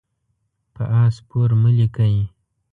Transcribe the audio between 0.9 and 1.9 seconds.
آس سپور مه